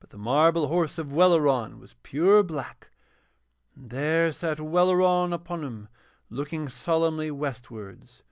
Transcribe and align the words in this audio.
But 0.00 0.08
the 0.08 0.16
marble 0.16 0.68
horse 0.68 0.96
of 0.96 1.12
Welleran 1.12 1.78
was 1.78 1.94
pure 2.02 2.42
black, 2.42 2.88
and 3.76 3.90
there 3.90 4.32
sat 4.32 4.56
Welleran 4.58 5.30
upon 5.34 5.62
him 5.62 5.88
looking 6.30 6.70
solemnly 6.70 7.30
westwards. 7.30 8.22